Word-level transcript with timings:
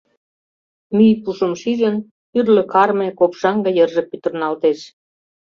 Мӱй 0.95 1.13
пушым 1.23 1.53
шижын, 1.61 1.95
тӱрлӧ 2.31 2.63
карме, 2.73 3.07
копшаҥге 3.19 3.71
йырже 3.77 4.03
пӱтырналтеш. 4.09 4.79